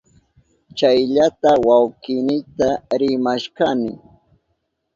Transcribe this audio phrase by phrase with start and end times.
[0.77, 2.69] Chayllata wawkiynita
[3.01, 3.91] rimashkani.